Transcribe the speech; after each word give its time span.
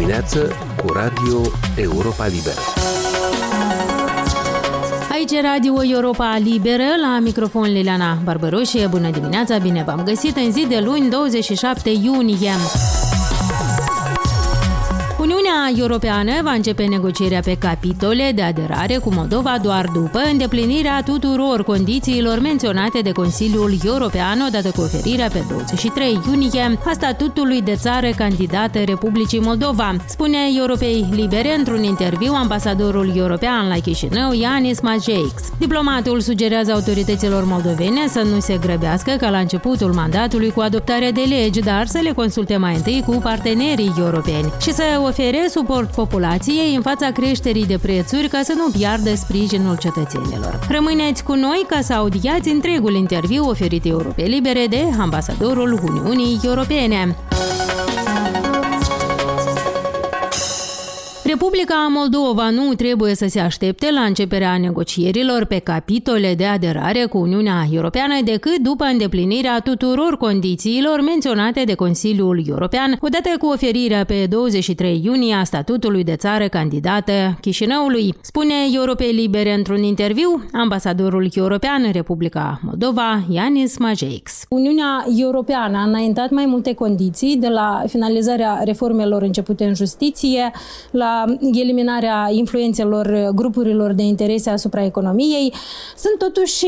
dimineață 0.00 0.48
cu 0.76 0.92
Radio 0.92 1.40
Europa 1.76 2.26
Liberă. 2.26 2.60
Aici 5.12 5.42
Radio 5.42 5.74
Europa 5.84 6.36
Liberă, 6.42 6.84
la 7.02 7.18
microfon 7.22 7.72
Liliana 7.72 8.18
Barbăroșie. 8.24 8.86
Bună 8.86 9.10
dimineața, 9.10 9.58
bine 9.58 9.82
v-am 9.86 10.02
găsit 10.02 10.36
în 10.36 10.52
zi 10.52 10.66
de 10.68 10.78
luni 10.84 11.10
27 11.10 11.90
iunie. 11.90 12.52
Uniunea 15.70 15.88
Europeană 15.88 16.42
va 16.42 16.52
începe 16.52 16.84
negocierea 16.84 17.40
pe 17.40 17.56
capitole 17.58 18.32
de 18.34 18.42
aderare 18.42 18.96
cu 18.96 19.12
Moldova 19.14 19.58
doar 19.62 19.86
după 19.94 20.20
îndeplinirea 20.30 21.02
tuturor 21.02 21.64
condițiilor 21.64 22.40
menționate 22.40 23.00
de 23.00 23.12
Consiliul 23.12 23.72
European 23.84 24.44
odată 24.48 24.70
cu 24.70 24.80
oferirea 24.80 25.28
pe 25.28 25.44
23 25.48 26.20
iunie 26.26 26.78
a 26.84 26.92
statutului 26.92 27.62
de 27.62 27.74
țară 27.74 28.08
candidată 28.16 28.78
Republicii 28.78 29.40
Moldova, 29.40 29.96
spune 30.06 30.38
Europei 30.58 31.06
Libere 31.10 31.54
într-un 31.58 31.82
interviu 31.82 32.32
ambasadorul 32.32 33.12
european 33.16 33.68
la 33.68 33.74
Chișinău, 33.74 34.32
Ianis 34.32 34.80
Majeix. 34.80 35.34
Diplomatul 35.58 36.20
sugerează 36.20 36.72
autorităților 36.72 37.44
moldovene 37.44 38.06
să 38.08 38.22
nu 38.32 38.40
se 38.40 38.58
grăbească 38.60 39.10
ca 39.20 39.30
la 39.30 39.38
începutul 39.38 39.92
mandatului 39.92 40.50
cu 40.50 40.60
adoptarea 40.60 41.12
de 41.12 41.24
legi, 41.28 41.60
dar 41.60 41.86
să 41.86 41.98
le 42.02 42.12
consulte 42.12 42.56
mai 42.56 42.74
întâi 42.74 43.02
cu 43.06 43.12
partenerii 43.12 43.94
europeni 43.98 44.52
și 44.60 44.72
să 44.72 44.82
ofere 45.04 45.46
suport 45.60 45.94
populației 45.94 46.74
în 46.74 46.82
fața 46.82 47.10
creșterii 47.10 47.66
de 47.66 47.78
prețuri 47.78 48.28
ca 48.28 48.40
să 48.42 48.52
nu 48.56 48.70
piardă 48.78 49.14
sprijinul 49.14 49.76
cetățenilor. 49.76 50.58
Rămâneți 50.70 51.22
cu 51.22 51.34
noi 51.34 51.64
ca 51.68 51.80
să 51.80 51.92
audiați 51.92 52.48
întregul 52.48 52.94
interviu 52.94 53.48
oferit 53.48 53.84
Europei 53.84 54.28
Libere 54.28 54.66
de 54.70 54.84
ambasadorul 54.98 55.80
Uniunii 55.82 56.40
Europene. 56.44 57.16
Republica 61.30 61.86
Moldova 61.90 62.50
nu 62.50 62.74
trebuie 62.74 63.14
să 63.14 63.26
se 63.28 63.40
aștepte 63.40 63.90
la 63.90 64.00
începerea 64.00 64.58
negocierilor 64.58 65.44
pe 65.44 65.58
capitole 65.58 66.34
de 66.34 66.44
aderare 66.44 67.04
cu 67.04 67.18
Uniunea 67.18 67.66
Europeană 67.72 68.14
decât 68.24 68.58
după 68.58 68.84
îndeplinirea 68.84 69.60
tuturor 69.60 70.16
condițiilor 70.16 71.00
menționate 71.00 71.64
de 71.64 71.74
Consiliul 71.74 72.42
European, 72.48 72.98
odată 73.00 73.28
cu 73.38 73.46
oferirea 73.46 74.04
pe 74.04 74.26
23 74.30 75.00
iunie 75.04 75.34
a 75.34 75.44
statutului 75.44 76.04
de 76.04 76.16
țară 76.16 76.48
candidată 76.48 77.12
Chișinăului, 77.40 78.14
spune 78.20 78.54
Europei 78.74 79.12
Libere 79.12 79.54
într-un 79.54 79.82
interviu 79.82 80.44
ambasadorul 80.52 81.28
european 81.34 81.82
în 81.84 81.92
Republica 81.92 82.60
Moldova, 82.62 83.22
Ianis 83.28 83.78
Majeix. 83.78 84.44
Uniunea 84.48 85.06
Europeană 85.18 85.76
a 85.76 85.82
înaintat 85.88 86.30
mai 86.30 86.46
multe 86.46 86.74
condiții 86.74 87.36
de 87.36 87.48
la 87.48 87.82
finalizarea 87.86 88.60
reformelor 88.64 89.22
începute 89.22 89.64
în 89.64 89.74
justiție 89.74 90.52
la 90.90 91.19
eliminarea 91.54 92.28
influențelor 92.30 93.30
grupurilor 93.34 93.92
de 93.92 94.02
interese 94.02 94.50
asupra 94.50 94.84
economiei. 94.84 95.52
Sunt 95.96 96.18
totuși 96.18 96.66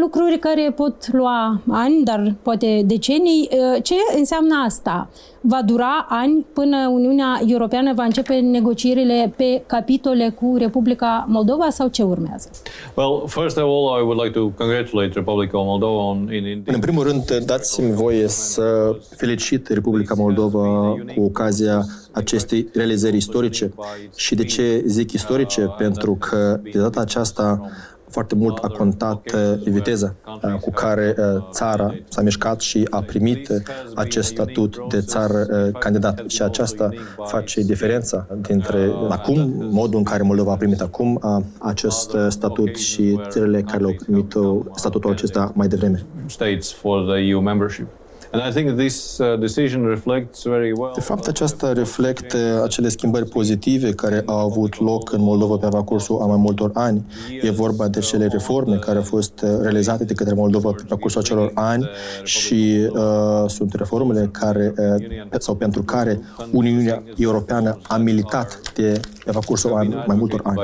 lucruri 0.00 0.38
care 0.38 0.72
pot 0.76 1.12
lua 1.12 1.60
ani, 1.70 2.04
dar 2.04 2.34
poate 2.42 2.82
decenii. 2.86 3.48
Ce 3.82 3.94
înseamnă 4.16 4.54
asta? 4.66 5.08
Va 5.40 5.62
dura 5.62 6.06
ani 6.08 6.46
până 6.52 6.88
Uniunea 6.92 7.40
Europeană 7.46 7.94
va 7.94 8.02
începe 8.02 8.34
negocierile 8.34 9.32
pe 9.36 9.62
capitole 9.66 10.28
cu 10.28 10.54
Republica 10.58 11.26
Moldova 11.28 11.70
sau 11.70 11.88
ce 11.88 12.02
urmează? 12.02 12.50
Well, 12.94 13.24
first 13.26 13.56
of 13.56 13.62
all, 13.62 14.00
I 14.00 14.02
would 14.02 14.20
like 14.22 14.38
to 14.38 14.48
congratulate 14.48 15.10
Republica 15.14 15.58
Moldova 15.58 16.02
on 16.02 16.32
in, 16.32 16.62
În 16.66 16.80
primul 16.80 17.02
rând, 17.02 17.36
dați-mi 17.46 17.92
voie 17.92 18.28
să 18.28 18.96
felicit 19.16 19.68
Republica 19.68 20.14
Moldova 20.14 20.94
cu 21.16 21.22
ocazia 21.22 21.84
acestei 22.12 22.68
realizări 22.74 23.16
istorice. 23.16 23.72
Și 24.16 24.34
de 24.34 24.44
ce 24.44 24.82
zic 24.86 25.12
istorice? 25.12 25.74
Pentru 25.78 26.16
că 26.20 26.60
de 26.72 26.78
data 26.78 27.00
aceasta 27.00 27.60
foarte 28.08 28.34
mult 28.34 28.58
a 28.64 28.68
contat 28.68 29.32
viteza 29.64 30.14
cu 30.60 30.70
care 30.70 31.14
țara 31.50 31.94
s-a 32.08 32.22
mișcat 32.22 32.60
și 32.60 32.86
a 32.90 33.00
primit 33.02 33.62
acest 33.94 34.28
statut 34.28 34.76
de 34.88 35.00
țară 35.00 35.46
candidat. 35.78 36.22
Și 36.26 36.42
aceasta 36.42 36.88
face 37.26 37.60
diferența 37.60 38.26
dintre 38.40 38.92
acum, 39.08 39.54
modul 39.70 39.98
în 39.98 40.04
care 40.04 40.22
Moldova 40.22 40.52
a 40.52 40.56
primit 40.56 40.80
acum 40.80 41.20
acest 41.58 42.16
statut 42.28 42.76
și 42.76 43.20
țările 43.28 43.62
care 43.62 43.78
le-au 43.78 43.96
primit 44.04 44.34
statutul 44.74 45.10
acesta 45.10 45.52
mai 45.54 45.68
devreme. 45.68 46.04
States 46.26 46.72
for 46.72 47.04
the 47.04 47.20
EU 47.20 47.40
membership. 47.40 47.86
And 48.32 48.42
I 48.42 48.50
think 48.50 48.76
this 48.76 49.18
uh, 49.18 49.36
decision 49.38 49.86
reflects 49.86 50.42
very 50.44 50.72
well. 50.72 50.92
De 50.94 51.00
fapt, 51.00 51.26
aceasta 51.26 51.72
reflectă 51.72 52.60
acele 52.64 52.88
schimbări 52.88 53.28
pozitive 53.28 53.92
care 53.92 54.22
au 54.26 54.38
avut 54.38 54.80
loc 54.80 55.12
în 55.12 55.20
Moldova 55.20 55.56
pe 55.56 55.68
parcursul 55.68 56.20
a 56.22 56.24
mai 56.24 56.36
multor 56.36 56.70
ani. 56.74 57.04
E 57.42 57.50
vorba 57.50 57.88
de 57.88 58.00
cele 58.00 58.26
reforme 58.26 58.76
care 58.76 58.96
au 58.96 59.02
fost 59.02 59.40
uh, 59.44 59.50
realizate 59.62 60.04
de 60.04 60.14
către 60.14 60.34
Moldova 60.34 60.70
pe 60.70 60.82
parcursul 60.88 61.20
acelor 61.20 61.50
ani 61.54 61.88
și 62.24 62.88
uh, 62.92 63.44
sunt 63.46 63.74
reformele 63.74 64.28
care, 64.32 64.72
uh, 64.78 65.38
sau 65.38 65.54
pentru 65.54 65.82
care 65.82 66.20
Uniunea 66.52 67.02
Europeană 67.16 67.78
a 67.82 67.96
militat 67.96 68.60
de 68.74 69.00
pe 69.24 69.30
parcursul 69.30 69.72
a 69.72 70.04
mai 70.06 70.16
multor 70.16 70.40
ani. 70.44 70.56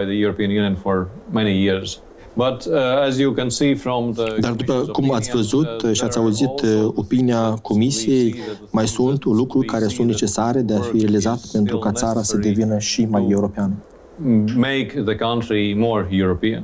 By 2.37 2.57
the 2.57 2.67
European 2.67 2.67
Union 2.67 2.67
for 2.67 2.67
many 2.67 2.67
years. 2.67 2.67
But, 2.67 2.67
uh, 2.67 3.07
as 3.09 3.19
you 3.19 3.33
can 3.33 3.51
see 3.51 3.75
from 3.75 4.13
the 4.13 4.41
Dar 4.41 4.53
după 4.53 4.73
cum 4.93 5.13
ați 5.13 5.31
văzut 5.31 5.87
și 5.93 6.05
ați 6.05 6.19
auzit 6.19 6.61
uh, 6.61 6.91
opinia 6.95 7.59
Comisiei, 7.63 8.35
mai 8.71 8.89
sunt 8.89 9.25
lucruri 9.25 9.67
care 9.67 9.87
sunt 9.87 10.07
necesare 10.07 10.61
de 10.61 10.75
a 10.75 10.81
fi 10.81 10.99
realizat 10.99 11.41
pentru 11.53 11.79
ca 11.79 11.93
țara 11.93 12.23
să 12.23 12.37
devină 12.37 12.79
și 12.79 13.05
mai 13.05 13.27
europeană. 13.31 13.73
Make 14.57 15.03
the 15.05 15.15
country 15.15 15.75
more 15.77 16.07
European. 16.11 16.63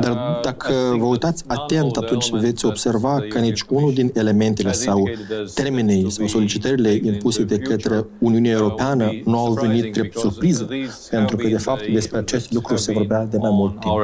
Dar 0.00 0.10
uh, 0.10 0.40
dacă 0.42 0.72
vă 0.98 1.04
uitați 1.04 1.44
atent, 1.46 1.96
atunci 1.96 2.30
veți 2.30 2.64
observa 2.64 3.24
că 3.28 3.38
nici 3.38 3.62
unul 3.68 3.92
din 3.92 4.10
elementele 4.14 4.72
sau 4.72 5.08
termenii 5.54 6.10
sau 6.10 6.26
solicitările 6.26 6.90
impuse 7.02 7.42
de 7.42 7.58
către 7.58 8.06
Uniunea 8.18 8.52
Europeană 8.52 9.10
nu 9.24 9.38
au 9.38 9.52
venit 9.52 9.92
drept 9.92 10.18
surpriză, 10.18 10.68
pentru 11.10 11.36
că, 11.36 11.48
de 11.48 11.58
fapt, 11.58 11.86
despre 11.86 12.18
acest 12.18 12.52
lucru 12.52 12.76
se 12.76 12.92
vorbea 12.92 13.24
de 13.24 13.36
mai 13.36 13.50
mult 13.52 13.80
timp. 13.80 13.94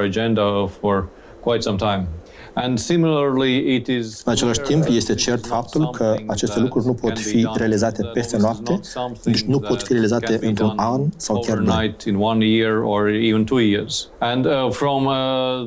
În 4.24 4.32
același 4.32 4.60
timp, 4.60 4.86
este 4.88 5.14
cert 5.14 5.46
faptul 5.46 5.90
că 5.90 6.16
aceste 6.26 6.60
lucruri 6.60 6.86
nu 6.86 6.92
pot 6.94 7.18
fi 7.18 7.48
realizate 7.54 8.02
peste 8.12 8.36
noapte, 8.36 8.80
deci 9.24 9.40
nu 9.42 9.58
pot 9.58 9.82
fi 9.82 9.92
realizate 9.92 10.38
într-un 10.42 10.72
an 10.76 11.00
sau 11.16 11.40
chiar 11.40 11.58
doi. 11.58 11.74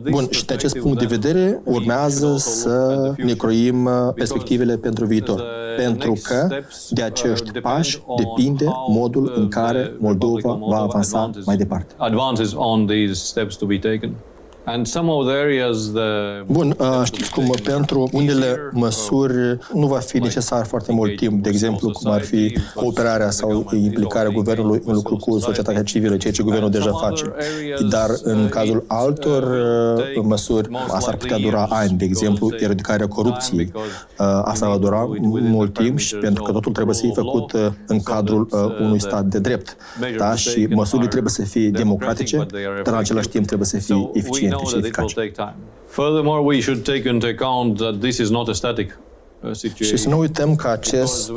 Bun, 0.10 0.28
și 0.30 0.46
de 0.46 0.54
acest 0.54 0.78
punct 0.78 1.00
de 1.00 1.06
vedere 1.06 1.62
urmează 1.64 2.36
să 2.38 3.14
ne 3.18 3.34
croim 3.34 3.90
perspectivele 4.16 4.78
pentru 4.78 5.06
viitor, 5.06 5.44
pentru 5.78 6.18
că 6.24 6.48
de 6.90 7.02
acești 7.02 7.52
pași 7.60 8.02
depinde 8.18 8.66
modul 8.88 9.34
în 9.36 9.48
care 9.48 9.94
Moldova 10.00 10.60
va 10.68 10.78
avansa 10.78 11.30
mai 11.46 11.58
departe. 11.58 11.94
Bun, 16.46 16.76
știți 17.04 17.32
cum, 17.32 17.54
pentru 17.64 18.10
unele 18.12 18.70
măsuri 18.72 19.34
nu 19.74 19.88
va 19.88 19.98
fi 19.98 20.18
necesar 20.18 20.66
foarte 20.66 20.92
mult 20.92 21.16
timp, 21.16 21.44
de 21.44 21.50
exemplu, 21.50 21.92
cum 21.92 22.12
ar 22.12 22.22
fi 22.22 22.58
cooperarea 22.76 23.30
sau 23.30 23.70
implicarea 23.74 24.32
guvernului 24.32 24.82
în 24.86 24.94
lucru 24.94 25.16
cu 25.16 25.40
societatea 25.40 25.84
civilă, 25.84 26.18
ceea 26.18 26.34
ce 26.34 26.44
guvernul 26.44 26.70
deja 26.70 26.92
face. 26.92 27.34
Dar 27.90 28.10
în 28.24 28.50
cazul 28.50 28.84
altor 28.88 29.58
măsuri, 30.24 30.70
asta 30.88 31.10
ar 31.12 31.18
putea 31.18 31.38
dura 31.38 31.66
ani, 31.70 31.98
de 31.98 32.06
exemplu, 32.06 32.50
eradicarea 32.58 33.08
corupției. 33.08 33.72
Asta 34.44 34.70
va 34.70 34.78
dura 34.78 35.10
mult 35.40 35.74
timp 35.74 35.98
și 35.98 36.16
pentru 36.16 36.44
că 36.44 36.52
totul 36.52 36.72
trebuie 36.72 36.96
să 36.96 37.02
fie 37.02 37.14
făcut 37.14 37.52
în 37.88 38.02
cadrul 38.02 38.48
unui 38.82 39.00
stat 39.00 39.24
de 39.24 39.40
drept. 39.40 39.76
Da? 40.18 40.36
Și 40.36 40.68
măsurile 40.72 41.08
trebuie 41.08 41.32
să 41.32 41.42
fie 41.42 41.70
democratice, 41.70 42.46
dar 42.84 42.94
în 42.94 43.00
același 43.00 43.28
timp 43.28 43.46
trebuie 43.46 43.68
să 43.68 43.78
fie 43.78 44.10
eficiente 44.14 44.49
și 44.66 44.78
eficace. 44.78 45.34
Furthermore, 45.86 46.42
we 46.44 46.62
should 46.62 46.84
take 46.84 47.10
into 47.10 47.28
account 47.28 47.78
that 47.78 48.00
this 48.00 48.18
is 48.18 48.30
not 48.30 48.48
a 48.48 48.54
static 48.54 49.00
și 49.76 49.98
să 49.98 50.10
nu 50.10 50.18
uităm 50.18 50.56
că 50.56 50.68
acest 50.68 51.32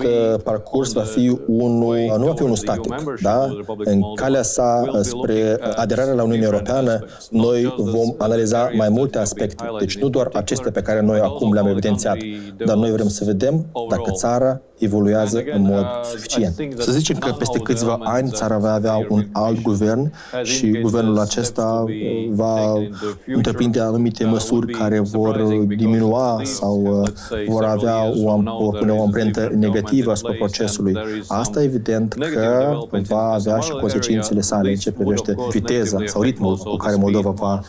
parcurs 0.45 0.93
va 0.93 1.03
fi 1.03 1.39
unul, 1.47 1.97
nu 2.19 2.25
va 2.25 2.35
fi 2.35 2.43
unul 2.43 2.57
static, 2.57 2.95
da? 3.21 3.49
În 3.79 4.03
calea 4.15 4.43
sa 4.43 4.91
spre 5.01 5.59
aderarea 5.77 6.13
la 6.13 6.23
Uniunea 6.23 6.47
Europeană, 6.47 7.05
noi 7.31 7.75
vom 7.79 8.15
analiza 8.19 8.71
mai 8.77 8.89
multe 8.89 9.19
aspecte. 9.19 9.65
Deci 9.79 9.99
nu 9.99 10.09
doar 10.09 10.29
aceste 10.33 10.71
pe 10.71 10.83
care 10.83 11.01
noi 11.01 11.19
acum 11.19 11.53
le-am 11.53 11.67
evidențiat, 11.67 12.17
dar 12.67 12.77
noi 12.77 12.91
vrem 12.91 13.09
să 13.09 13.25
vedem 13.25 13.67
dacă 13.89 14.11
țara 14.11 14.61
evoluează 14.83 15.43
în 15.55 15.63
mod 15.63 15.87
suficient. 16.05 16.55
Să 16.79 16.93
zicem 16.93 17.17
că 17.17 17.31
peste 17.31 17.59
câțiva 17.59 17.99
ani 18.01 18.31
țara 18.31 18.59
va 18.59 18.73
avea 18.73 19.07
un 19.09 19.27
alt 19.33 19.63
guvern 19.63 20.13
și 20.43 20.81
guvernul 20.81 21.19
acesta 21.19 21.85
va 22.31 22.73
întreprinde 23.27 23.81
anumite 23.81 24.25
măsuri 24.25 24.73
care 24.73 25.01
vor 25.01 25.43
diminua 25.77 26.41
sau 26.45 27.05
vor 27.47 27.65
avea 27.65 28.05
o, 28.05 28.33
o, 28.59 28.71
pune 28.71 28.93
o 28.93 29.03
amprentă 29.03 29.53
negativă 29.55 30.11
asupra 30.11 30.35
procesului. 30.39 30.95
Asta 31.27 31.63
evident 31.63 32.15
că 32.35 32.79
va 33.09 33.33
avea 33.33 33.59
și 33.59 33.71
consecințele 33.71 34.41
sale 34.41 34.71
în 34.71 34.77
ce 34.77 34.93
privește 34.93 35.35
viteza 35.51 35.99
sau 36.07 36.23
ritmul 36.23 36.57
cu 36.57 36.77
care 36.77 36.97
Moldova 36.97 37.31
va 37.31 37.61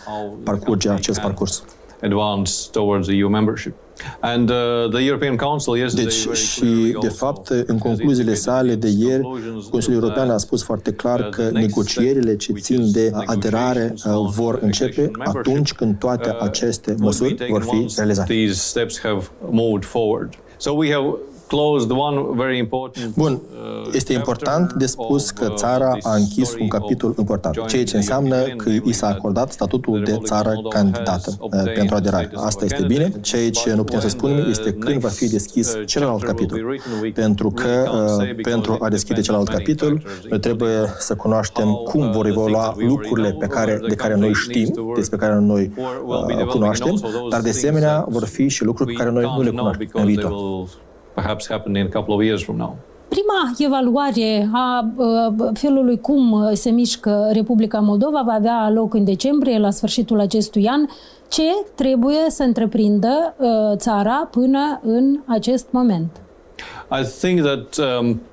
parcurge 0.43 0.89
acest 0.89 1.19
parcurs. 1.19 1.63
Advance 2.03 2.69
towards 2.71 3.07
EU 3.07 3.29
membership. 3.29 3.73
And, 4.19 4.49
uh, 4.49 4.55
the 4.91 5.01
European 5.01 5.35
Council 5.35 5.77
yesterday 5.77 6.03
deci, 6.05 6.37
și, 6.37 6.95
de 7.01 7.07
fapt, 7.07 7.47
în 7.47 7.77
concluziile 7.77 8.33
sale 8.33 8.75
de 8.75 8.87
ieri, 8.97 9.21
Consiliul 9.71 10.01
European 10.01 10.29
a 10.29 10.37
spus 10.37 10.63
foarte 10.63 10.91
clar 10.91 11.29
că 11.29 11.49
negocierile 11.53 12.35
ce 12.35 12.53
țin 12.53 12.91
de 12.91 13.11
aderare 13.25 13.93
uh, 14.05 14.13
vor 14.35 14.59
începe 14.61 15.11
atunci 15.17 15.73
când 15.73 15.99
toate 15.99 16.29
uh, 16.29 16.41
aceste 16.41 16.95
măsuri 16.99 17.35
vor 17.49 17.63
fi 17.63 17.93
realizate. 17.95 18.33
So 21.53 21.73
we 21.73 22.57
have 22.57 22.69
Bun, 23.15 23.31
uh, 23.31 23.93
este 23.93 24.13
important 24.13 24.73
de 24.73 24.85
spus 24.85 25.29
că 25.29 25.45
uh, 25.49 25.55
țara 25.55 25.97
a 26.01 26.15
închis 26.15 26.55
un 26.59 26.67
capitol 26.67 27.15
important, 27.17 27.65
ceea 27.67 27.83
ce 27.83 27.95
înseamnă 27.95 28.41
că 28.41 28.69
i 28.69 28.91
s-a 28.91 29.07
acordat 29.07 29.51
statutul 29.51 30.03
de 30.03 30.19
țară 30.23 30.53
candidată 30.69 31.37
uh, 31.39 31.49
pentru 31.75 31.95
aderare. 31.95 32.31
Asta 32.35 32.65
este 32.65 32.83
bine. 32.87 33.11
Ceea 33.21 33.49
ce 33.49 33.73
nu 33.73 33.83
putem 33.83 33.99
să 33.99 34.09
spunem 34.09 34.45
este 34.49 34.73
când 34.73 34.99
va 34.99 35.07
fi 35.07 35.29
deschis 35.29 35.75
celălalt 35.85 36.23
capitol. 36.23 36.79
Pentru 37.13 37.51
că 37.51 37.89
pentru 38.41 38.77
a 38.79 38.89
deschide 38.89 39.21
celălalt 39.21 39.49
capitol, 39.49 40.03
noi 40.29 40.39
trebuie 40.39 40.77
să 40.99 41.15
cunoaștem 41.15 41.73
cum 41.73 42.11
vor 42.11 42.25
evolua 42.25 42.75
lucrurile 42.77 43.35
pe 43.39 43.47
care, 43.47 43.79
de 43.87 43.95
care 43.95 44.15
noi 44.15 44.33
știm, 44.33 44.93
despre 44.95 45.17
care 45.17 45.39
noi 45.39 45.71
uh, 46.05 46.45
cunoaștem, 46.45 47.01
dar 47.29 47.41
de 47.41 47.49
asemenea 47.49 48.05
vor 48.09 48.25
fi 48.25 48.47
și 48.47 48.63
lucruri 48.63 48.91
pe 48.91 48.97
care 48.97 49.11
noi 49.11 49.33
nu 49.37 49.41
le 49.41 49.49
cunoaștem 49.49 49.89
în 49.93 50.05
viitor 50.05 50.31
perhaps 51.13 51.47
happen 51.47 51.75
in 51.75 51.85
a 51.85 51.89
couple 51.89 52.13
of 52.13 52.21
years 52.21 52.43
from 52.43 52.57
now. 52.57 52.75
Prima 53.07 53.53
evaluare 53.57 54.49
a 54.53 54.89
felului 55.53 55.99
cum 55.99 56.49
se 56.53 56.69
mișcă 56.69 57.29
Republica 57.31 57.79
Moldova 57.79 58.23
va 58.25 58.33
avea 58.33 58.69
loc 58.73 58.93
în 58.93 59.03
decembrie, 59.03 59.59
la 59.59 59.69
sfârșitul 59.69 60.19
acestui 60.19 60.67
an. 60.67 60.85
Ce 61.29 61.43
trebuie 61.75 62.25
să 62.27 62.43
întreprindă 62.43 63.35
țara 63.75 64.27
până 64.31 64.79
în 64.83 65.19
acest 65.25 65.67
moment? 65.69 66.21
I 66.91 67.03
think 67.19 67.41
that 67.41 67.77
um, 67.77 68.21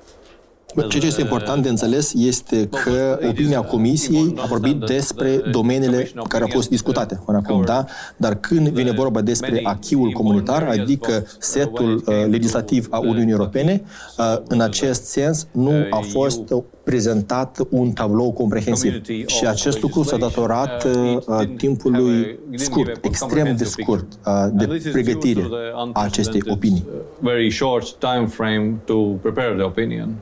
ce 0.89 1.05
este 1.05 1.21
important 1.21 1.63
de 1.63 1.69
înțeles 1.69 2.13
este 2.13 2.67
că 2.67 3.19
opinia 3.29 3.61
Comisiei 3.61 4.33
a 4.37 4.45
vorbit 4.45 4.77
despre 4.77 5.41
domeniile 5.51 6.11
care 6.27 6.43
au 6.43 6.49
fost 6.53 6.69
discutate 6.69 7.21
până 7.25 7.41
acum, 7.43 7.63
da? 7.65 7.85
Dar 8.17 8.35
când 8.35 8.67
vine 8.67 8.91
vorba 8.91 9.21
despre 9.21 9.59
achiul 9.63 10.11
comunitar, 10.11 10.63
adică 10.63 11.25
setul 11.39 12.03
uh, 12.05 12.13
legislativ 12.29 12.87
a 12.89 12.99
Uniunii 12.99 13.31
Europene, 13.31 13.81
uh, 14.17 14.37
în 14.47 14.61
acest 14.61 15.03
sens 15.03 15.47
nu 15.51 15.73
a 15.89 15.99
fost 16.11 16.53
prezentat 16.83 17.57
un 17.69 17.91
tablou 17.91 18.31
comprehensiv. 18.31 19.05
Și 19.25 19.47
acest 19.47 19.81
lucru 19.81 20.03
s-a 20.03 20.17
datorat 20.17 20.83
uh, 20.83 21.47
timpului 21.57 22.39
scurt, 22.55 23.05
extrem 23.05 23.55
de 23.55 23.63
scurt, 23.63 24.05
uh, 24.25 24.47
de 24.51 24.89
pregătire 24.91 25.47
a 25.93 26.03
acestei 26.03 26.41
opinii. 26.47 26.85
Very 27.19 27.51
short 27.51 27.95
time 27.99 28.25
frame 28.25 28.73
to 28.85 28.95
prepare 28.95 29.53
the 29.55 29.63
opinion. 29.63 30.15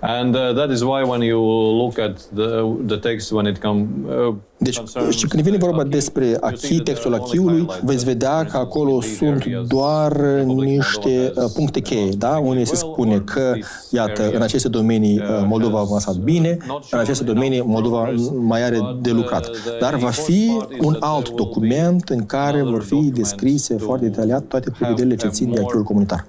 And 0.00 0.34
uh, 0.34 0.52
that 0.54 0.70
is 0.70 0.82
why 0.82 1.02
when 1.02 1.20
you 1.22 1.40
look 1.82 1.98
at 1.98 2.16
the, 2.34 2.76
the 2.86 2.96
text 2.96 3.32
when 3.32 3.46
it 3.46 3.58
comes 3.60 3.88
uh, 4.08 4.34
deci, 4.58 4.80
și 5.10 5.26
când 5.26 5.42
vine 5.42 5.56
vorba 5.56 5.84
despre 5.84 6.36
achi, 6.40 6.80
textul 6.80 7.14
achiului, 7.14 7.66
veți 7.82 8.04
vedea 8.04 8.44
că 8.44 8.56
acolo 8.56 9.00
sunt 9.00 9.44
doar 9.68 10.16
niște 10.44 11.32
uh, 11.36 11.44
puncte 11.54 11.80
cheie, 11.80 12.08
da? 12.18 12.40
Unde 12.42 12.64
se 12.64 12.76
spune 12.76 13.18
că, 13.18 13.54
iată, 13.90 14.30
în 14.34 14.42
aceste 14.42 14.68
domenii 14.68 15.18
uh, 15.18 15.44
Moldova 15.46 15.78
a 15.78 15.80
avansat 15.80 16.14
bine, 16.14 16.56
în 16.90 16.98
aceste 16.98 17.24
domenii 17.24 17.62
Moldova 17.64 18.14
mai 18.40 18.62
are 18.64 18.78
de 19.00 19.10
lucrat. 19.10 19.50
Dar 19.80 19.94
va 19.94 20.10
fi 20.10 20.58
un 20.80 20.96
alt 21.00 21.30
document 21.30 22.08
în 22.08 22.26
care 22.26 22.62
vor 22.62 22.82
fi 22.82 23.10
descrise 23.14 23.76
foarte 23.76 24.08
detaliat 24.08 24.42
toate 24.42 24.70
prevederile 24.78 25.16
ce 25.16 25.28
țin 25.28 25.52
de 25.52 25.60
achiul 25.60 25.82
comunitar. 25.82 26.26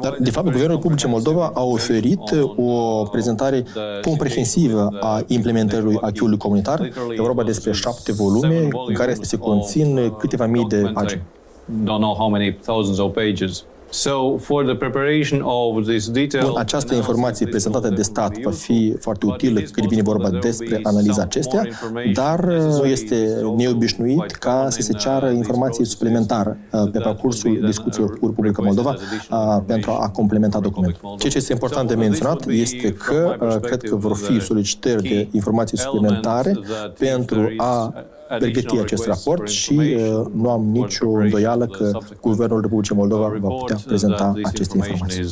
Dar, 0.00 0.16
de 0.18 0.30
fapt, 0.30 0.46
Guvernul 0.46 0.76
Republicii 0.76 1.08
Moldova 1.08 1.50
a 1.54 1.62
oferit 1.62 2.20
o 2.56 3.02
prezentare 3.02 3.64
comprehensivă 4.02 4.88
a 5.00 5.22
implementării 5.26 5.98
acquis 6.00 6.36
comunitar. 6.38 6.80
E 7.16 7.20
vorba 7.20 7.42
despre 7.42 7.72
șapte 7.72 8.12
volume 8.12 8.68
în 8.86 8.94
care 8.94 9.16
se 9.20 9.36
conțin 9.36 10.14
câteva 10.18 10.46
mii 10.46 10.64
de 10.64 10.90
pagini. 10.94 11.22
Don't 11.82 12.00
know 12.00 12.14
how 12.14 12.28
many 12.28 12.54
thousands 12.54 12.98
of 12.98 13.12
pages. 13.14 13.64
So, 13.90 14.36
for 14.36 14.64
the 14.64 14.74
preparation 14.74 15.40
of 15.44 15.86
this 15.86 16.08
detail, 16.10 16.54
Această 16.56 16.94
informație 16.94 17.46
prezentată 17.46 17.88
de 17.88 18.02
stat 18.02 18.38
va 18.38 18.50
fi 18.50 18.94
foarte 19.00 19.26
utilă 19.26 19.60
când 19.60 19.88
vine 19.88 20.02
vorba 20.02 20.30
despre 20.30 20.80
analiza 20.82 21.22
acestea, 21.22 21.68
dar 22.12 22.44
uh, 22.44 22.80
este 22.84 23.42
neobișnuit 23.56 24.30
ca 24.30 24.66
să 24.70 24.82
se 24.82 24.92
ceară 24.92 25.30
informații 25.30 25.84
suplimentară 25.84 26.56
uh, 26.72 26.90
pe 26.92 26.98
parcursul 26.98 27.60
discuțiilor 27.66 28.18
cu 28.18 28.26
Republica 28.26 28.62
Moldova 28.62 28.96
uh, 29.30 29.62
pentru 29.66 29.90
a 29.90 30.08
complementa 30.08 30.60
documentul. 30.60 31.14
Ceea 31.18 31.32
ce 31.32 31.38
este 31.38 31.52
important 31.52 31.88
de 31.88 31.94
menționat 31.94 32.46
este 32.46 32.92
că 32.92 33.36
cred 33.62 33.82
că 33.82 33.96
vor 33.96 34.16
fi 34.16 34.40
solicitări 34.40 35.02
de 35.02 35.28
informații 35.30 35.78
suplimentare 35.78 36.58
pentru 36.98 37.52
a 37.56 37.94
pregăti 38.38 38.78
acest 38.78 39.06
raport 39.06 39.48
și 39.48 39.72
uh, 39.72 40.26
nu 40.34 40.50
am 40.50 40.64
nicio 40.72 41.08
îndoială 41.10 41.66
că 41.66 41.98
Guvernul 42.20 42.60
Republicii 42.60 42.96
Moldova 42.96 43.32
va 43.40 43.48
putea 43.48 43.76
prezenta 43.86 44.34
aceste 44.42 44.76
informații. 44.76 45.22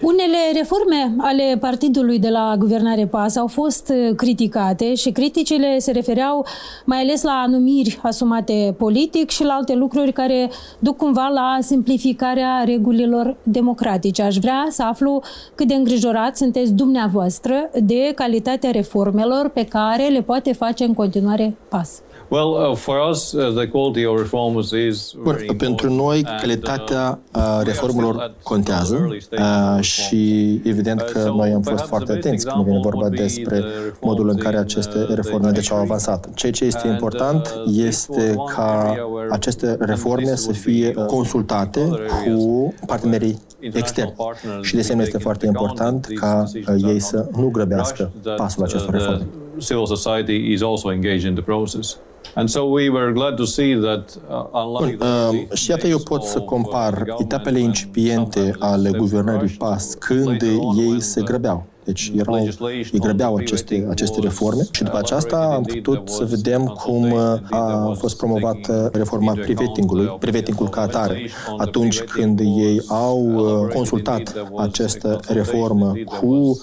Unele 0.00 0.36
reforme 0.54 1.14
ale 1.18 1.56
partidului 1.60 2.18
de 2.18 2.28
la 2.28 2.54
guvernare 2.58 3.06
PAS 3.06 3.36
au 3.36 3.46
fost 3.46 3.92
uh, 3.94 4.14
criticate 4.16 4.94
și 4.94 5.10
criticile 5.10 5.78
se 5.78 5.90
refereau 5.90 6.46
mai 6.84 6.98
ales 6.98 7.22
la 7.22 7.44
numiri 7.48 7.98
asumate 8.02 8.74
politic 8.78 9.30
și 9.30 9.44
la 9.44 9.52
alte 9.52 9.74
lucruri 9.74 10.12
care 10.12 10.50
duc 10.78 10.96
cumva 10.96 11.26
la 11.26 11.58
simplificarea 11.60 12.62
regulilor 12.64 13.36
democratice. 13.42 14.22
Aș 14.22 14.36
vrea 14.36 14.66
să 14.70 14.82
aflu 14.82 15.22
cât 15.54 15.66
de 15.66 15.74
îngrijorat 15.74 16.36
sunteți 16.36 16.72
dumneavoastră 16.72 17.70
de 17.82 18.12
calitatea 18.14 18.70
reformelor 18.70 19.48
pe 19.48 19.64
care 19.64 20.08
le 20.08 20.22
poate 20.22 20.47
poate 20.48 20.64
face 20.64 20.84
în 20.84 20.94
continuare 20.94 21.56
pas. 21.68 22.00
Well, 22.28 22.70
uh, 22.70 22.76
for 22.76 22.96
us, 23.10 23.32
uh, 23.32 23.54
the 23.54 23.66
quality 23.66 24.04
of 24.04 24.18
reforms 24.18 24.70
is 24.70 25.14
Bun, 25.22 25.36
pentru 25.56 25.92
noi, 25.92 26.24
calitatea 26.40 27.18
uh, 27.34 27.60
reformelor 27.64 28.34
contează 28.42 29.08
uh, 29.32 29.80
și 29.80 30.52
evident 30.64 31.00
că 31.00 31.32
noi 31.36 31.52
am 31.52 31.62
fost 31.62 31.84
foarte 31.84 32.12
atenți 32.12 32.46
când 32.46 32.64
vine 32.64 32.78
vorba 32.82 33.08
despre 33.08 33.64
modul 34.00 34.28
în 34.28 34.36
care 34.36 34.56
aceste 34.56 35.06
reforme 35.14 35.50
deci 35.50 35.72
au 35.72 35.78
avansat. 35.78 36.34
Ceea 36.34 36.52
ce 36.52 36.64
este 36.64 36.88
important 36.88 37.54
este 37.72 38.36
ca 38.54 38.96
aceste 39.30 39.76
reforme 39.80 40.34
să 40.34 40.52
fie 40.52 40.92
consultate 40.92 41.88
cu 42.24 42.74
partenerii 42.86 43.38
externi. 43.60 44.14
Și 44.62 44.74
de 44.74 44.80
asemenea 44.80 45.06
este 45.06 45.18
foarte 45.18 45.46
important 45.46 46.06
ca 46.14 46.44
ei 46.86 47.00
să 47.00 47.28
nu 47.36 47.48
grăbească 47.48 48.10
pasul 48.36 48.62
acestor 48.62 48.90
reforme. 48.90 49.26
Civil 49.58 49.86
society 49.86 50.52
is 50.52 50.62
also 50.62 50.90
engaged 50.90 51.24
in 51.24 51.34
the 51.34 51.42
process. 51.42 51.96
And 52.34 52.48
so 52.48 52.60
we 52.64 52.88
were 52.88 53.12
glad 53.12 53.36
to 53.36 53.44
see 53.44 53.74
that, 53.80 54.18
uh, 54.28 54.78
Bun, 54.78 54.98
uh, 55.00 55.56
și 55.56 55.70
iată 55.70 55.86
eu 55.86 55.98
pot 55.98 56.22
să 56.22 56.40
compar 56.40 57.14
etapele 57.18 57.58
incipiente 57.58 58.54
ale 58.58 58.90
guvernării 58.90 59.56
PAS 59.58 59.94
când 59.94 60.42
ei 60.76 61.00
se 61.00 61.22
grăbeau 61.22 61.66
deci 61.88 62.12
erau, 62.16 62.48
îi 62.92 62.98
grăbeau 62.98 63.34
aceste, 63.36 63.86
aceste 63.90 64.20
reforme 64.20 64.62
și 64.70 64.82
după 64.82 64.98
aceasta 64.98 65.36
am 65.36 65.62
putut 65.62 66.08
să 66.08 66.24
vedem 66.24 66.64
cum 66.64 67.10
uh, 67.10 67.20
a 67.50 67.96
fost 67.98 68.16
promovată 68.16 68.90
reforma 68.92 69.32
privetingului, 69.32 70.16
privetingul 70.20 70.68
ca 70.68 70.80
atare. 70.80 71.30
Atunci 71.58 72.00
când 72.00 72.40
ei 72.40 72.80
au 72.88 73.24
uh, 73.24 73.74
consultat 73.74 74.46
această 74.56 75.20
reformă 75.28 75.92
cu 76.04 76.60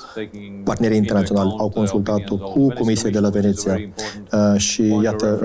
partenerii 0.63 0.97
internaționali, 0.97 1.55
au 1.57 1.69
consultat-o 1.69 2.37
cu 2.37 2.67
Comisia 2.79 3.09
de 3.09 3.19
la 3.19 3.29
Veneția 3.29 3.79
uh, 4.31 4.59
și 4.59 4.99
iată, 5.03 5.39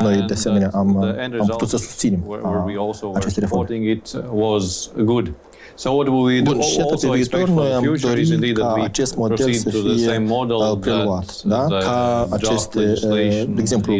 noi 0.00 0.24
de 0.26 0.32
asemenea 0.32 0.70
am, 0.72 0.96
am 1.40 1.46
putut 1.46 1.68
să 1.68 1.76
susținem 1.76 2.40
aceste 3.14 3.40
reforme. 3.40 4.00
Bun, 6.42 6.60
și 6.60 6.78
iată 6.78 6.94
pe 6.94 7.06
viitor 7.14 7.48
noi 7.48 7.72
am 7.72 7.82
dorit 8.00 8.26
ca 8.52 8.72
acest 8.84 9.16
model 9.16 9.36
să 9.58 9.68
fie 9.70 10.18
preluat, 10.80 11.42
da? 11.44 11.66
ca 11.78 12.26
aceste, 12.30 12.94
de 13.54 13.60
exemplu, 13.60 13.92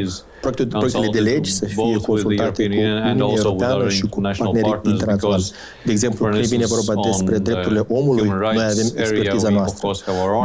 proiectele 0.51 1.09
de 1.13 1.21
legi 1.21 1.53
să 1.53 1.65
fie 1.65 1.97
consultate 2.07 2.69
cu 2.69 2.75
Uniunea 2.75 3.17
Europeană 3.37 3.89
și 3.89 4.07
cu 4.07 4.21
partenerii 4.21 4.81
internaționali. 4.85 5.51
De 5.85 5.91
exemplu, 5.91 6.27
când 6.27 6.45
vine 6.45 6.65
vorba 6.67 7.03
despre 7.09 7.39
drepturile 7.39 7.85
omului, 7.89 8.29
noi 8.29 8.65
avem 8.71 8.93
expertiza 8.97 9.49
noastră, 9.49 9.91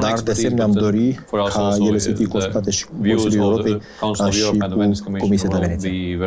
dar 0.01 0.19
de 0.23 0.31
asemenea 0.31 0.63
am 0.63 0.71
dori 0.71 1.19
ca 1.31 1.77
ele 1.79 1.97
să 1.97 2.11
fie 2.11 2.27
consultate 2.27 2.71
și 2.71 2.85
cu 2.85 2.91
Consiliul 3.07 3.43
Europei 3.43 3.81
ca 4.17 4.29
și 4.29 4.43
cu 5.03 5.11
Comisia 5.19 5.49
de 5.49 5.57
Veneție. 5.59 6.17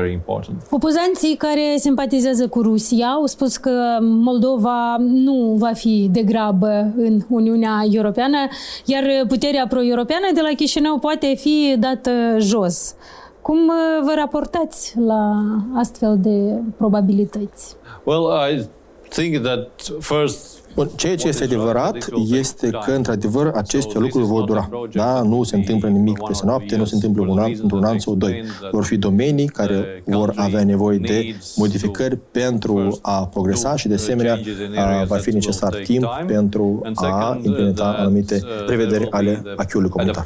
Opozanții 0.71 1.37
care 1.39 1.77
simpatizează 1.79 2.49
cu 2.49 2.63
Rusia 2.63 3.07
au 3.07 3.27
spus 3.27 3.57
că 3.57 3.71
Moldova 4.01 4.97
nu 4.99 5.55
va 5.59 5.73
fi 5.75 6.09
de 6.13 6.23
grabă 6.23 6.93
în 6.97 7.21
Uniunea 7.29 7.85
Europeană, 7.91 8.37
iar 8.85 9.05
puterea 9.29 9.67
pro-europeană 9.69 10.27
de 10.35 10.41
la 10.41 10.49
Chișinău 10.57 10.99
poate 10.99 11.35
fi 11.37 11.77
dată 11.79 12.11
jos. 12.39 12.95
Cum 13.43 13.69
uh, 13.69 14.05
vă 14.05 14.13
raportați 14.17 14.99
la 14.99 15.43
astfel 15.75 16.19
de 16.19 16.61
probabilități? 16.77 17.77
Well, 18.05 18.51
I 18.51 18.67
think 19.09 19.43
that 19.43 19.69
first 20.01 20.62
Bun, 20.75 20.91
ceea 20.97 21.17
ce 21.17 21.29
este 21.29 21.45
adevărat 21.45 22.09
este 22.31 22.71
că, 22.85 22.93
într-adevăr, 22.93 23.51
aceste 23.55 23.99
lucruri 23.99 24.27
vor 24.27 24.45
dura. 24.45 24.69
Da? 24.93 25.23
Nu 25.23 25.43
se 25.43 25.57
întâmplă 25.57 25.89
nimic 25.89 26.19
peste 26.27 26.47
noapte, 26.47 26.77
nu 26.77 26.85
se 26.85 26.95
întâmplă 26.95 27.27
un 27.29 27.39
an, 27.39 27.53
într-un 27.63 27.85
an 27.85 27.99
sau 27.99 28.15
doi. 28.15 28.43
Vor 28.71 28.85
fi 28.85 28.97
domenii 28.97 29.47
care 29.47 30.03
vor 30.07 30.33
avea 30.37 30.65
nevoie 30.65 30.99
de 30.99 31.37
modificări 31.57 32.19
pentru 32.31 32.99
a 33.03 33.27
progresa 33.27 33.77
și, 33.77 33.89
de 33.89 33.95
asemenea, 33.95 34.39
va 35.07 35.17
fi 35.17 35.31
necesar 35.31 35.75
timp 35.75 36.07
pentru 36.27 36.81
a 36.95 37.41
implementa 37.43 37.97
anumite 37.99 38.43
prevederi 38.67 39.11
ale 39.11 39.43
acquis 39.57 39.91
comunitar. 39.91 40.25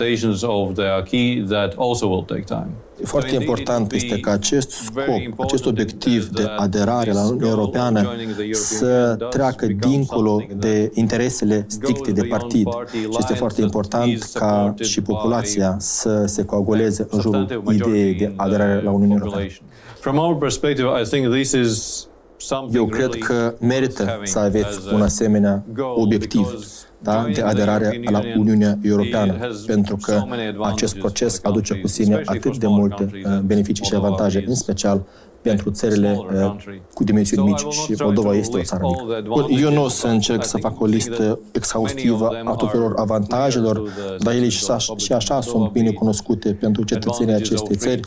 Foarte 3.04 3.34
important 3.34 3.92
este 3.92 4.20
ca 4.20 4.30
acest 4.30 4.70
scop, 4.70 5.40
acest 5.40 5.66
obiectiv 5.66 6.28
de 6.28 6.46
aderare 6.56 7.12
la 7.12 7.24
Uniunea 7.24 7.48
Europeană 7.48 8.10
să 8.52 9.16
treacă 9.30 9.66
dincolo 9.66 10.35
de 10.56 10.90
interesele 10.94 11.66
stricte 11.68 12.10
de 12.10 12.22
partid. 12.22 12.68
Și 12.92 13.16
este 13.18 13.34
foarte 13.34 13.62
important 13.62 14.22
ca 14.34 14.74
și 14.80 15.00
populația 15.02 15.76
să 15.78 16.24
se 16.26 16.44
coaguleze 16.44 17.06
în 17.10 17.20
jurul 17.20 17.62
ideii 17.72 18.14
de 18.14 18.32
aderare 18.36 18.82
la 18.82 18.90
Uniunea 18.90 19.16
Europeană. 19.20 19.46
Eu 22.72 22.86
cred 22.86 23.14
că 23.14 23.54
merită 23.60 24.20
să 24.22 24.38
aveți 24.38 24.78
un 24.92 25.02
asemenea 25.02 25.64
obiectiv 25.94 26.46
da, 26.98 27.26
de 27.34 27.40
aderare 27.42 28.00
la 28.10 28.20
Uniunea 28.36 28.78
Europeană, 28.82 29.34
pentru 29.66 29.96
că 29.96 30.22
acest 30.60 30.96
proces 30.96 31.40
aduce 31.42 31.74
cu 31.74 31.86
sine 31.86 32.22
atât 32.24 32.58
de 32.58 32.66
multe 32.66 33.10
uh, 33.12 33.38
beneficii 33.38 33.84
și 33.84 33.94
avantaje, 33.94 34.44
în 34.46 34.54
special 34.54 35.06
pentru 35.46 35.70
țările 35.70 36.18
uh, 36.34 36.56
cu 36.94 37.04
dimensiuni 37.04 37.48
mici 37.48 37.74
și 37.74 37.94
Moldova 38.02 38.34
este 38.34 38.56
o 38.56 38.62
țară 38.62 38.82
mică. 38.84 39.46
Eu 39.62 39.72
nu 39.72 39.84
o 39.84 39.88
să 39.88 40.06
încerc 40.06 40.44
să 40.44 40.56
fac 40.56 40.80
o 40.80 40.86
listă 40.86 41.38
exhaustivă 41.52 42.30
a 42.44 42.54
tuturor 42.54 42.92
avantajelor, 42.96 43.82
dar 44.18 44.34
ele 44.34 44.48
și 44.96 45.12
așa 45.12 45.40
sunt 45.40 45.70
bine 45.70 45.90
cunoscute 45.90 46.52
pentru 46.52 46.84
cetățenii 46.84 47.34
acestei 47.34 47.76
țări. 47.76 48.00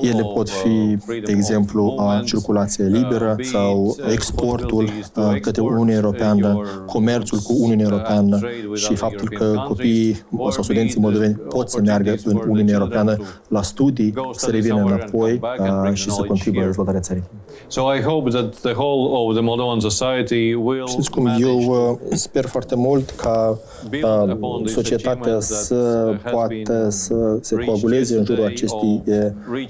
Ele 0.00 0.22
pot 0.34 0.48
fi, 0.48 0.96
de 1.24 1.32
exemplu, 1.32 1.94
a 1.98 2.22
circulație 2.24 2.84
liberă 2.84 3.36
sau 3.42 3.96
exportul 4.12 4.84
uh, 5.16 5.40
către 5.40 5.62
Uniunea 5.62 5.94
Europeană, 5.94 6.62
comerțul 6.86 7.38
cu 7.38 7.54
Uniunea 7.58 7.86
Europeană 7.90 8.38
și 8.74 8.94
faptul 8.94 9.28
că 9.28 9.64
copiii 9.66 10.16
sau 10.50 10.62
studenții 10.62 11.00
moldoveni 11.00 11.34
pot 11.34 11.70
să 11.70 11.80
meargă 11.80 12.14
în 12.24 12.40
Uniunea 12.48 12.74
Europeană 12.74 13.16
la 13.48 13.62
studii, 13.62 14.14
să 14.32 14.50
revină 14.50 14.82
înapoi 14.84 15.40
uh, 15.58 15.94
și 15.94 16.10
să 16.10 16.22
contribuie 16.22 16.70
la 16.76 16.85
dezvoltarea 16.92 17.00
țării. 17.00 17.24
So 17.68 17.94
I 17.94 18.00
hope 18.00 18.30
that 18.30 18.54
the 18.54 18.72
whole 18.72 19.08
of 19.10 19.34
the 19.34 19.42
Moldovan 19.42 19.80
society 19.80 20.54
will 20.54 20.86
Știți 20.86 21.10
cum 21.10 21.26
eu 21.38 21.58
uh, 21.58 22.16
sper 22.16 22.46
foarte 22.46 22.74
mult 22.74 23.10
ca 23.10 23.58
uh, 23.92 24.68
societatea 24.68 25.40
să 25.40 26.14
poată 26.32 26.88
să 26.90 27.38
se 27.40 27.54
coaguleze 27.54 28.18
în 28.18 28.24
jurul 28.24 28.44
acestei 28.44 29.02
uh, 29.06 29.16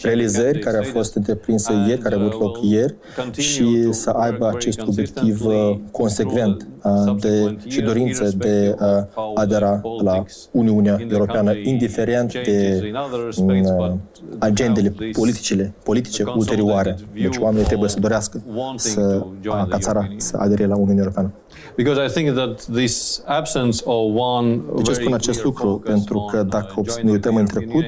realizări 0.03 0.59
care 0.59 0.79
a 0.79 0.83
fost 0.83 1.15
întreprinsă 1.15 1.73
ieri, 1.89 2.01
care 2.01 2.15
a 2.15 2.19
avut 2.19 2.41
loc 2.41 2.59
ieri 2.63 2.95
și 3.33 3.93
să 3.93 4.11
aibă 4.11 4.49
acest 4.55 4.81
obiectiv 4.87 5.43
consecvent 5.91 6.67
de, 7.21 7.57
și 7.67 7.81
dorință 7.81 8.33
de 8.37 8.75
a 8.79 9.09
adera 9.35 9.81
la 10.03 10.25
Uniunea 10.51 10.99
Europeană, 11.11 11.53
indiferent 11.55 12.33
de 12.33 12.93
agendele 14.39 14.95
politicile, 15.13 15.75
politice 15.85 16.25
ulterioare. 16.37 16.97
Deci 17.13 17.37
oamenii 17.37 17.67
trebuie 17.67 17.89
să 17.89 18.01
dorească 18.01 18.43
să, 18.77 19.23
ca 19.69 19.79
țara 19.79 20.09
să 20.17 20.37
adere 20.37 20.67
la 20.67 20.77
Uniunea 20.77 21.03
Europeană. 21.03 21.33
Because 21.77 22.05
I 22.05 22.09
think 22.09 22.37
that 22.37 22.65
this 22.65 23.23
absence 23.27 23.83
of 23.85 24.15
one 24.15 24.61
de 24.77 24.83
ce 24.83 24.93
spun 24.93 25.15
acest 25.15 25.45
lucru? 25.45 25.83
Pentru 25.85 26.29
că 26.31 26.43
dacă 26.43 26.83
ne 27.03 27.11
uităm 27.11 27.37
în 27.37 27.47
trecut, 27.47 27.85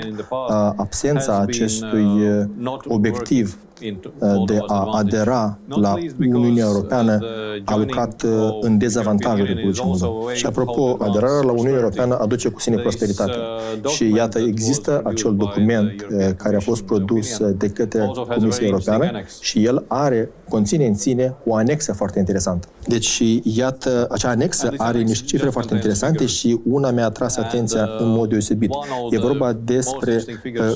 absența 0.77 1.39
acestui 1.39 2.07
obiectiv 2.89 3.59
de 4.47 4.59
a 4.67 4.89
adera 4.93 5.59
la 5.69 5.95
Uniunea 6.19 6.65
Europeană 6.65 7.19
a 7.65 7.77
lucrat 7.77 8.25
în 8.61 8.79
dezavantajul 8.79 9.47
Republicii 9.47 9.85
Moldova. 9.85 10.33
Și 10.33 10.47
apropo, 10.47 10.97
aderarea 11.01 11.43
la 11.43 11.53
Uniunea 11.53 11.79
Europeană 11.79 12.19
aduce 12.19 12.49
cu 12.49 12.61
sine 12.61 12.77
prosperitate. 12.77 13.33
Și 13.87 14.13
iată, 14.15 14.39
există 14.39 15.01
acel 15.05 15.35
document 15.37 16.07
care 16.37 16.57
a 16.57 16.61
fost 16.61 16.83
produs 16.83 17.39
de 17.57 17.69
către 17.69 18.11
Comisia 18.35 18.67
Europeană 18.67 19.11
și 19.41 19.65
el 19.65 19.85
are, 19.87 20.31
conține 20.49 20.87
în 20.87 20.95
sine 20.95 21.35
o 21.47 21.55
anexă 21.55 21.93
foarte 21.93 22.19
interesantă. 22.19 22.69
Deci, 22.87 23.23
iată, 23.43 24.07
acea 24.11 24.29
anexă 24.29 24.73
are 24.77 25.01
niște 25.01 25.25
cifre 25.25 25.49
foarte 25.49 25.75
interesante 25.75 26.27
și 26.27 26.61
una 26.65 26.91
mi-a 26.91 27.05
atras 27.05 27.37
atenția 27.37 27.89
în 27.99 28.09
mod 28.09 28.29
deosebit. 28.29 28.71
E 29.11 29.19
vorba 29.19 29.53
despre 29.65 30.25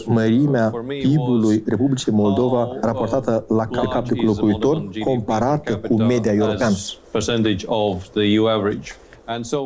mărimea 0.04 0.72
PIB-ului 1.02 1.62
Republicii 1.66 2.12
Moldova 2.12 2.76
raportată 2.92 3.44
la 3.48 3.66
cap 3.66 4.08
de 4.08 4.20
locuitor 4.24 4.88
comparată 5.04 5.76
cu 5.76 5.94
media 6.02 6.32
europeană. 6.32 6.76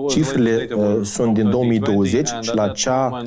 Cifrele 0.09 0.69
uh, 0.77 0.99
sunt 1.03 1.35
din 1.35 1.51
2020 1.51 2.29
și 2.41 2.55
la 2.55 2.63
acea 2.63 3.23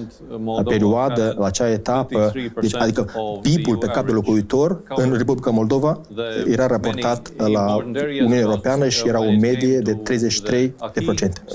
perioadă, 0.64 1.36
la 1.38 1.46
acea 1.46 1.70
etapă, 1.70 2.32
deci, 2.62 2.76
adică 2.76 3.12
PIB-ul 3.42 3.78
pe 3.78 3.86
cap 3.86 4.06
de 4.06 4.12
locuitor 4.12 4.82
în 4.96 5.14
Republica 5.18 5.50
Moldova 5.50 6.02
era 6.48 6.66
raportat 6.66 7.32
la 7.38 7.76
Uniunea 7.76 8.40
Europeană 8.40 8.88
și 8.88 9.08
era 9.08 9.20
o 9.20 9.32
medie 9.32 9.80
de 9.80 9.94
33%. 9.94 9.96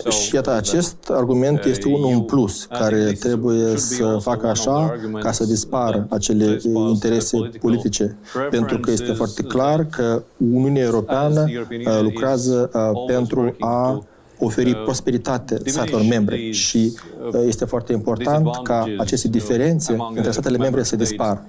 Și 0.08 0.34
iată, 0.34 0.52
acest 0.52 0.96
argument 1.10 1.64
este 1.64 1.88
unul 1.88 2.10
în 2.12 2.20
plus, 2.20 2.64
care 2.64 3.16
trebuie 3.20 3.76
să 3.76 4.18
facă 4.20 4.46
așa 4.46 5.00
ca 5.20 5.32
să 5.32 5.44
dispară 5.44 6.06
acele 6.10 6.58
interese 6.88 7.50
politice, 7.60 8.16
pentru 8.50 8.78
că 8.78 8.90
este 8.90 9.12
foarte 9.12 9.42
clar 9.42 9.84
că 9.84 10.22
Uniunea 10.36 10.82
Europeană 10.82 11.44
uh, 11.50 12.00
lucrează 12.02 12.70
uh, 12.74 13.04
pentru 13.06 13.56
a 13.58 14.04
oferi 14.44 14.70
uh, 14.70 14.82
prosperitate 14.82 15.58
statelor 15.64 16.02
membre 16.08 16.50
și 16.50 16.92
uh, 17.32 17.40
este 17.46 17.64
foarte 17.64 17.92
important 17.92 18.48
ca 18.62 18.84
aceste 18.98 19.28
diferențe 19.28 19.96
între 20.14 20.30
statele 20.30 20.56
membre 20.56 20.82
să 20.82 20.96
dispară. 20.96 21.46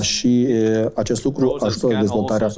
Și 0.00 0.46
uh, 0.48 0.86
acest 0.94 1.24
lucru 1.24 1.56
ajută 1.60 1.96
dezvoltarea 2.00 2.48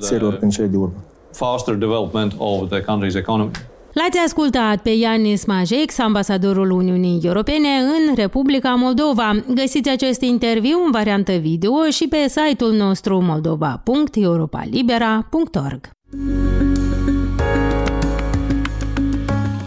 țărilor 0.00 0.38
în 0.40 0.50
cele 0.50 0.66
de 0.66 0.76
urmă. 0.76 1.04
Faster 1.32 1.74
development 1.74 2.34
of 2.38 2.68
the 2.68 2.80
country's 2.80 3.16
economy. 3.16 3.50
L-ați 3.92 4.18
ascultat 4.24 4.82
pe 4.82 4.90
Ianis 4.90 5.44
Majex, 5.44 5.98
ambasadorul 5.98 6.70
Uniunii 6.70 7.20
Europene 7.22 7.68
în 7.68 8.14
Republica 8.14 8.74
Moldova. 8.74 9.42
Găsiți 9.54 9.88
acest 9.88 10.20
interviu 10.20 10.82
în 10.84 10.90
variantă 10.90 11.32
video 11.32 11.72
și 11.90 12.08
pe 12.08 12.28
site-ul 12.28 12.72
nostru 12.72 13.22
moldova.europalibera.org. 13.22 15.90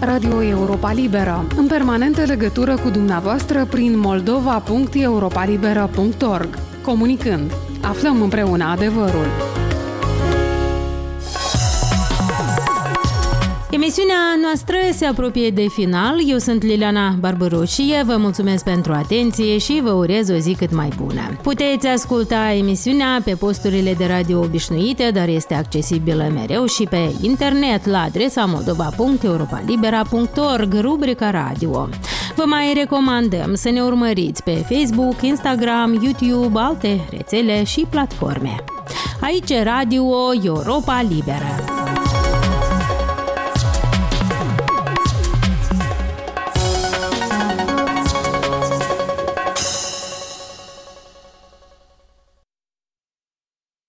Radio 0.05 0.43
Europa 0.43 0.91
Liberă, 0.91 1.47
în 1.55 1.67
permanentă 1.67 2.23
legătură 2.23 2.77
cu 2.77 2.89
dumneavoastră 2.89 3.65
prin 3.65 3.99
moldova.europalibera.org. 3.99 6.59
Comunicând, 6.81 7.51
aflăm 7.81 8.21
împreună 8.21 8.63
adevărul. 8.63 9.27
Emisiunea 13.85 14.37
noastră 14.41 14.75
se 14.93 15.05
apropie 15.05 15.49
de 15.49 15.67
final. 15.67 16.21
Eu 16.27 16.37
sunt 16.37 16.63
Liliana 16.63 17.15
Barbaroșie, 17.19 18.03
vă 18.05 18.15
mulțumesc 18.17 18.63
pentru 18.63 18.93
atenție 18.93 19.57
și 19.57 19.79
vă 19.83 19.91
urez 19.91 20.29
o 20.29 20.35
zi 20.35 20.53
cât 20.53 20.73
mai 20.73 20.89
bună. 20.97 21.37
Puteți 21.41 21.87
asculta 21.87 22.51
emisiunea 22.51 23.21
pe 23.23 23.35
posturile 23.35 23.93
de 23.93 24.05
radio 24.05 24.39
obișnuite, 24.39 25.11
dar 25.13 25.27
este 25.27 25.53
accesibilă 25.53 26.31
mereu 26.33 26.65
și 26.65 26.87
pe 26.89 27.11
internet 27.21 27.85
la 27.85 28.01
adresa 28.01 28.45
moldova.europalibera.org, 28.45 30.73
rubrica 30.81 31.29
radio. 31.29 31.89
Vă 32.35 32.43
mai 32.45 32.73
recomandăm 32.75 33.55
să 33.55 33.69
ne 33.69 33.81
urmăriți 33.81 34.43
pe 34.43 34.65
Facebook, 34.69 35.21
Instagram, 35.21 35.99
YouTube, 36.01 36.59
alte 36.59 37.07
rețele 37.11 37.63
și 37.63 37.85
platforme. 37.89 38.55
Aici 39.21 39.53
Radio 39.63 40.03
Europa 40.43 41.05
Liberă. 41.09 41.74